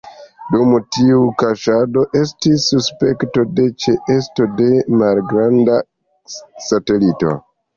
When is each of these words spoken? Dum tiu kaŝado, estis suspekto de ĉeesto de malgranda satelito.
Dum 0.53 0.69
tiu 0.95 1.19
kaŝado, 1.41 2.05
estis 2.21 2.65
suspekto 2.73 3.45
de 3.59 3.67
ĉeesto 3.85 4.49
de 4.63 4.71
malgranda 5.03 5.79
satelito. 6.71 7.39